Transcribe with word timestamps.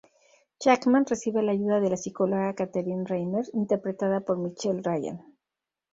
Jackman 0.59 1.05
recibe 1.05 1.43
la 1.43 1.51
ayuda 1.51 1.79
de 1.79 1.91
la 1.91 1.95
psicóloga 1.95 2.55
Katherine 2.55 3.05
Reimer, 3.07 3.45
interpretada 3.53 4.21
por 4.21 4.39
Michelle 4.39 4.81
Ryan. 4.83 5.21